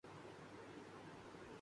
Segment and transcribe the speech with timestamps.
[0.03, 1.49] تم ناراض تھیں